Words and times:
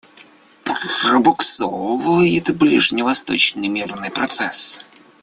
Пробуксовывает 0.63 2.57
ближневосточный 2.57 3.67
мирный 3.67 4.09
процесс. 4.09 4.81